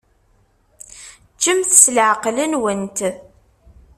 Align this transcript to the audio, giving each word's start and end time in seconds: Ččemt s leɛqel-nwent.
Ččemt 1.33 1.69
s 1.83 1.83
leɛqel-nwent. 1.95 2.97